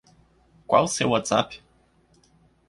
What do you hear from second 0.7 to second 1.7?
o seu WhatsApp?